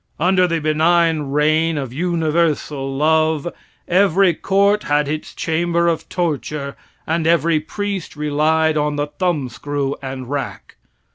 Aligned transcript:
Under 0.19 0.47
the 0.47 0.57
benign 0.59 1.29
reign 1.29 1.77
of 1.77 1.93
universal 1.93 2.97
love, 2.97 3.47
every 3.87 4.33
court 4.33 4.81
had 4.85 5.07
its 5.07 5.35
chamber 5.35 5.87
of 5.87 6.09
torture, 6.09 6.75
and 7.05 7.27
every 7.27 7.59
priest 7.59 8.15
relied 8.15 8.77
on 8.77 8.95
the 8.95 9.05
thumbscrew 9.05 9.93
and 10.01 10.27
rack. 10.27 10.77